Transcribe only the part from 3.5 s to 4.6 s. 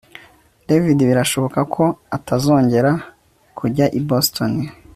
kujya i Boston